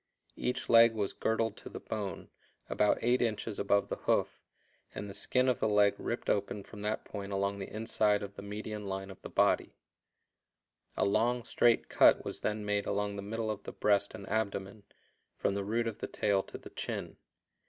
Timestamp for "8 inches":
3.03-3.59